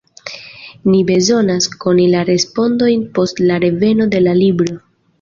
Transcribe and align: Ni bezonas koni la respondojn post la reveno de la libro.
Ni 0.93 1.01
bezonas 1.09 1.69
koni 1.85 2.07
la 2.15 2.25
respondojn 2.31 3.07
post 3.21 3.45
la 3.49 3.63
reveno 3.69 4.13
de 4.19 4.27
la 4.29 4.39
libro. 4.45 4.85